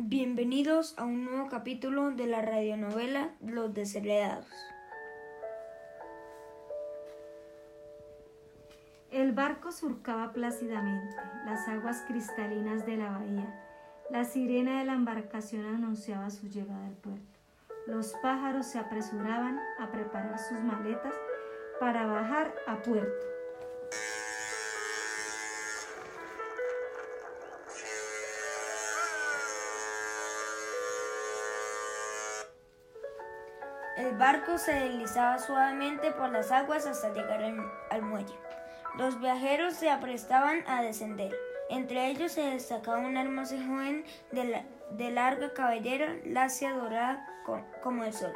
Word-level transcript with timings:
Bienvenidos 0.00 0.96
a 0.96 1.02
un 1.02 1.24
nuevo 1.24 1.48
capítulo 1.48 2.12
de 2.12 2.28
la 2.28 2.40
radionovela 2.40 3.34
Los 3.44 3.74
Desheredados. 3.74 4.46
El 9.10 9.32
barco 9.32 9.72
surcaba 9.72 10.32
plácidamente 10.32 11.16
las 11.44 11.66
aguas 11.66 12.04
cristalinas 12.06 12.86
de 12.86 12.96
la 12.96 13.10
bahía. 13.10 13.60
La 14.08 14.24
sirena 14.24 14.78
de 14.78 14.84
la 14.84 14.94
embarcación 14.94 15.66
anunciaba 15.66 16.30
su 16.30 16.46
llegada 16.46 16.86
al 16.86 16.94
puerto. 16.94 17.40
Los 17.88 18.14
pájaros 18.22 18.66
se 18.66 18.78
apresuraban 18.78 19.58
a 19.80 19.90
preparar 19.90 20.38
sus 20.38 20.60
maletas 20.60 21.14
para 21.80 22.06
bajar 22.06 22.54
a 22.68 22.80
puerto. 22.82 23.37
El 33.98 34.16
barco 34.16 34.58
se 34.58 34.72
deslizaba 34.72 35.40
suavemente 35.40 36.12
por 36.12 36.30
las 36.30 36.52
aguas 36.52 36.86
hasta 36.86 37.12
llegar 37.12 37.42
al, 37.90 38.02
muelle. 38.02 38.32
Los 38.96 39.18
viajeros 39.18 39.74
se 39.74 39.90
aprestaban 39.90 40.62
a 40.68 40.82
descender. 40.82 41.36
Entre 41.68 42.06
ellos 42.06 42.30
se 42.30 42.42
destacaba 42.42 42.98
una 42.98 43.22
hermosa 43.22 43.56
joven 43.56 44.04
de, 44.30 45.10
larga 45.10 45.52
cabellera, 45.52 46.14
lacia 46.24 46.74
dorada 46.74 47.26
como 47.82 48.04
el 48.04 48.12
sol, 48.12 48.32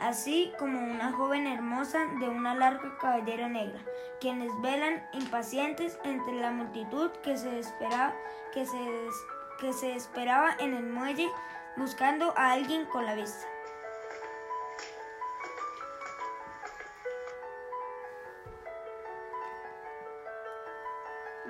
así 0.00 0.50
como 0.58 0.80
una 0.80 1.12
joven 1.12 1.46
hermosa 1.46 2.06
de 2.18 2.30
una 2.30 2.54
larga 2.54 2.96
cabellera 2.98 3.50
negra, 3.50 3.80
quienes 4.18 4.50
velan 4.62 5.06
impacientes 5.12 5.98
entre 6.04 6.40
la 6.40 6.52
multitud 6.52 7.10
que 7.22 7.36
se 7.36 7.58
esperaba, 7.58 8.14
que 8.54 8.64
que 9.60 9.74
se 9.74 9.94
esperaba 9.94 10.56
en 10.58 10.72
el 10.72 10.84
muelle 10.84 11.28
buscando 11.76 12.32
a 12.34 12.52
alguien 12.52 12.86
con 12.86 13.04
la 13.04 13.14
vista. 13.14 13.51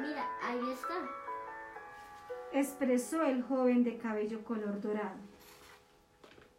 Mira, 0.03 0.29
ahí 0.43 0.71
está. 0.73 0.95
Expresó 2.53 3.23
el 3.23 3.43
joven 3.43 3.85
de 3.85 3.99
cabello 3.99 4.45
color 4.45 4.81
dorado. 4.81 5.17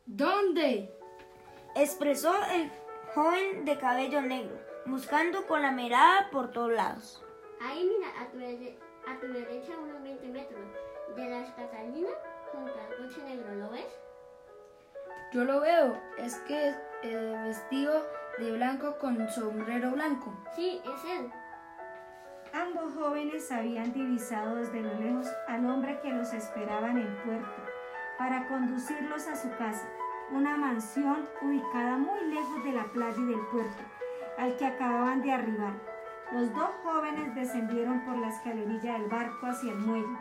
¿Dónde? 0.06 0.90
Expresó 1.76 2.34
el 2.52 2.72
joven 3.14 3.66
de 3.66 3.78
cabello 3.78 4.22
negro, 4.22 4.58
buscando 4.86 5.46
con 5.46 5.62
la 5.62 5.72
mirada 5.72 6.30
por 6.32 6.52
todos 6.52 6.72
lados. 6.72 7.24
Ahí 7.62 7.84
mira, 7.86 8.10
a 8.22 8.28
tu, 8.32 8.38
a 8.40 9.20
tu 9.20 9.34
derecha 9.34 9.78
unos 9.78 10.02
20 10.02 10.28
metros. 10.30 10.62
De 11.16 11.30
las 11.30 11.52
Catalinas 11.52 12.14
junto 12.52 12.74
al 12.74 12.98
coche 12.98 13.22
negro, 13.24 13.54
¿lo 13.56 13.70
ves? 13.70 13.86
Yo 15.32 15.44
lo 15.44 15.60
veo, 15.60 16.02
es 16.18 16.36
que 16.48 16.70
es 16.70 16.76
eh, 17.04 17.42
vestido 17.46 18.04
de 18.40 18.52
blanco 18.52 18.98
con 18.98 19.30
sombrero 19.30 19.92
blanco. 19.92 20.34
Sí, 20.56 20.82
es 20.84 21.20
él. 21.20 21.32
Ambos 22.54 22.94
jóvenes 22.94 23.52
habían 23.52 23.92
divisado 23.94 24.58
desde 24.58 24.80
lo 24.80 24.94
lejos 25.00 25.28
al 25.48 25.66
hombre 25.66 26.00
que 26.02 26.12
los 26.12 26.32
esperaba 26.34 26.92
en 26.92 26.98
el 26.98 27.18
puerto 27.24 27.64
para 28.20 28.48
conducirlos 28.48 29.28
a 29.28 29.36
su 29.36 29.50
casa, 29.58 29.90
una 30.32 30.56
mansión 30.56 31.28
ubicada 31.42 31.98
muy 31.98 32.20
lejos 32.26 32.64
de 32.64 32.74
la 32.74 32.84
playa 32.84 33.18
y 33.18 33.26
del 33.26 33.42
puerto, 33.48 33.84
al 34.38 34.56
que 34.56 34.68
acababan 34.68 35.24
de 35.24 35.32
arribar. 35.32 35.74
Los 36.32 36.54
dos 36.54 36.70
jóvenes 36.84 37.34
descendieron 37.34 38.06
por 38.06 38.18
la 38.18 38.30
escalerilla 38.30 39.00
del 39.00 39.10
barco 39.10 39.48
hacia 39.48 39.72
el 39.72 39.80
muelle 39.80 40.18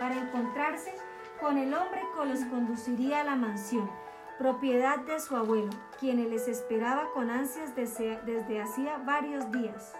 para 0.00 0.16
encontrarse 0.16 0.92
con 1.40 1.56
el 1.56 1.72
hombre 1.72 2.02
que 2.16 2.26
los 2.26 2.40
conduciría 2.46 3.20
a 3.20 3.24
la 3.24 3.36
mansión, 3.36 3.88
propiedad 4.38 4.98
de 4.98 5.20
su 5.20 5.36
abuelo, 5.36 5.70
quien 6.00 6.28
les 6.28 6.48
esperaba 6.48 7.12
con 7.12 7.30
ansias 7.30 7.76
desde 7.76 8.60
hacía 8.60 8.98
varios 8.98 9.52
días. 9.52 9.94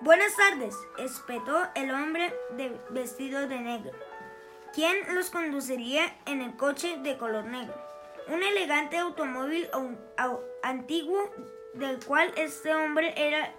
Buenas 0.00 0.34
tardes, 0.36 0.76
espetó 0.98 1.68
el 1.74 1.90
hombre 1.92 2.34
de 2.56 2.76
vestido 2.90 3.46
de 3.46 3.60
negro. 3.60 3.92
¿Quién 4.72 4.96
los 5.14 5.30
conduciría 5.30 6.16
en 6.26 6.40
el 6.40 6.56
coche 6.56 6.98
de 7.02 7.18
color 7.18 7.44
negro? 7.44 7.74
Un 8.28 8.42
elegante 8.42 8.96
automóvil 8.98 9.68
antiguo 10.62 11.30
del 11.74 12.04
cual 12.04 12.32
este 12.36 12.74
hombre 12.74 13.14
era 13.16 13.54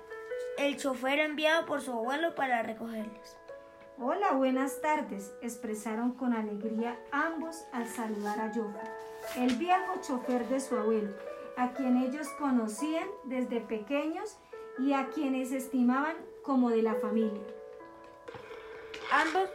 el 0.57 0.77
chofer 0.77 1.19
enviado 1.19 1.65
por 1.65 1.81
su 1.81 1.91
abuelo 1.91 2.35
para 2.35 2.63
recogerlos. 2.63 3.37
Hola, 3.99 4.31
buenas 4.31 4.81
tardes, 4.81 5.33
expresaron 5.41 6.13
con 6.13 6.33
alegría 6.33 6.99
ambos 7.11 7.63
al 7.71 7.87
saludar 7.87 8.39
a 8.39 8.53
Joffre, 8.53 8.81
el 9.37 9.55
viejo 9.55 10.01
chofer 10.01 10.47
de 10.47 10.59
su 10.59 10.75
abuelo, 10.75 11.13
a 11.57 11.73
quien 11.73 11.97
ellos 11.97 12.27
conocían 12.39 13.07
desde 13.25 13.61
pequeños 13.61 14.39
y 14.79 14.93
a 14.93 15.09
quienes 15.09 15.51
estimaban 15.51 16.15
como 16.43 16.69
de 16.69 16.81
la 16.81 16.95
familia. 16.95 17.41
Ambos 19.11 19.49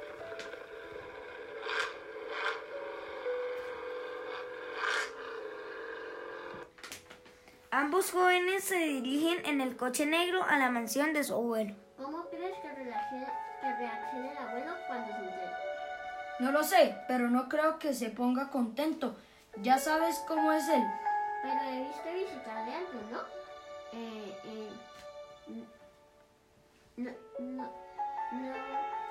Ambos 7.71 8.11
jóvenes 8.11 8.65
se 8.65 8.77
dirigen 8.77 9.45
en 9.47 9.61
el 9.61 9.77
coche 9.77 10.05
negro 10.05 10.43
a 10.43 10.59
la 10.59 10.69
mansión 10.69 11.13
de 11.13 11.23
su 11.23 11.35
abuelo. 11.35 11.77
¿Cómo 11.97 12.29
crees 12.29 12.57
que 12.59 12.69
reaccione, 12.75 14.33
el 14.33 14.37
abuelo 14.37 14.73
cuando 14.89 15.07
se 15.07 15.19
entere? 15.19 15.53
No 16.41 16.51
lo 16.51 16.65
sé, 16.65 16.97
pero 17.07 17.29
no 17.29 17.49
creo 17.49 17.79
que 17.79 17.95
se 17.95 18.11
ponga 18.11 18.51
contento. 18.51 19.17
Ya 19.63 19.79
sabes 19.79 20.19
cómo 20.27 20.51
es 20.53 20.69
él. 20.69 20.83
Pero 21.43 21.71
debiste 21.71 22.15
visitarle 22.15 22.75
antes, 22.75 23.11
¿no? 23.13 23.21
Eh, 23.93 24.39
eh, 24.45 24.71
¿No, 25.49 27.11
no, 27.39 27.73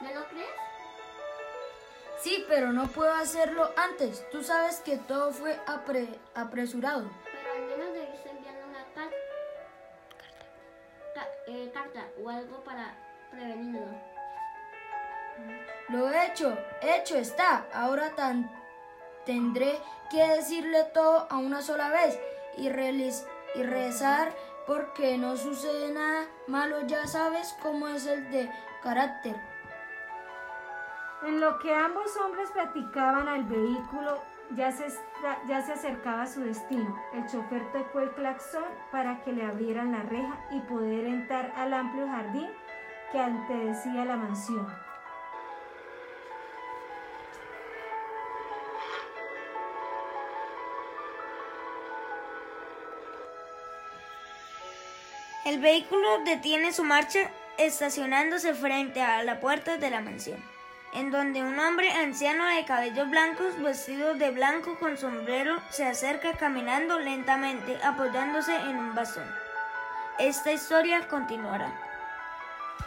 no, 0.02 0.14
lo 0.14 0.28
crees? 0.28 0.50
Sí, 2.20 2.46
pero 2.48 2.72
no 2.72 2.88
puedo 2.88 3.12
hacerlo 3.14 3.72
antes. 3.76 4.30
Tú 4.30 4.44
sabes 4.44 4.82
que 4.82 4.98
todo 4.98 5.32
fue 5.32 5.58
apresurado. 6.36 7.10
Pero 7.24 7.54
al 7.54 7.62
menos 7.62 7.94
debiste 7.94 8.30
enviarle 8.30 8.64
una 8.66 8.86
carta. 8.94 9.16
Eh, 11.48 11.72
carta 11.74 12.08
o 12.22 12.30
algo 12.30 12.64
para 12.64 12.96
prevenirlo. 13.32 13.88
Lo 15.90 16.10
he 16.10 16.28
hecho, 16.28 16.58
hecho 16.82 17.16
está. 17.16 17.68
Ahora 17.74 18.12
tan 18.16 18.52
tendré 19.26 19.80
que 20.10 20.28
decirle 20.28 20.84
todo 20.94 21.28
a 21.30 21.38
una 21.38 21.62
sola 21.62 21.90
vez 21.90 22.20
y, 22.58 22.68
y 22.68 23.64
rezar 23.64 24.34
porque 24.68 25.18
no 25.18 25.38
sucede 25.38 25.94
nada 25.94 26.28
malo, 26.48 26.86
ya 26.86 27.08
sabes 27.08 27.58
cómo 27.62 27.88
es 27.88 28.06
el 28.06 28.30
de 28.30 28.52
carácter. 28.84 29.36
En 31.24 31.40
lo 31.40 31.58
que 31.60 31.74
ambos 31.74 32.16
hombres 32.18 32.52
platicaban 32.52 33.28
al 33.28 33.46
vehículo, 33.46 34.22
ya 34.52 34.72
se, 34.72 34.88
ya 35.48 35.62
se 35.62 35.74
acercaba 35.74 36.24
a 36.24 36.28
su 36.28 36.42
destino. 36.42 36.96
El 37.14 37.26
chofer 37.28 37.72
tocó 37.72 38.02
el 38.02 38.12
claxon 38.12 38.64
para 38.92 39.24
que 39.24 39.32
le 39.32 39.44
abrieran 39.44 39.94
la 39.94 40.04
reja 40.04 40.38
y 40.52 40.60
poder 40.62 41.06
entrar 41.06 41.54
al 41.56 41.74
amplio 41.74 42.08
jardín 42.08 42.50
que 43.12 43.20
antedecía 43.20 44.06
la 44.06 44.18
mansión. 44.18 44.87
El 55.48 55.60
vehículo 55.62 56.26
detiene 56.26 56.74
su 56.74 56.84
marcha 56.84 57.32
estacionándose 57.58 58.54
frente 58.54 59.02
a 59.02 59.24
la 59.24 59.40
puerta 59.40 59.78
de 59.78 59.90
la 59.90 60.02
mansión, 60.02 60.44
en 60.94 61.10
donde 61.10 61.42
un 61.42 61.58
hombre 61.58 61.90
anciano 61.90 62.46
de 62.48 62.66
cabellos 62.66 63.10
blancos, 63.10 63.58
vestido 63.64 64.16
de 64.16 64.32
blanco 64.32 64.78
con 64.78 64.98
sombrero, 64.98 65.56
se 65.70 65.86
acerca 65.86 66.34
caminando 66.34 67.00
lentamente 67.00 67.80
apoyándose 67.82 68.54
en 68.58 68.76
un 68.76 68.94
bastón. 68.94 69.24
Esta 70.20 70.52
historia 70.52 71.08
continuará. 71.08 71.87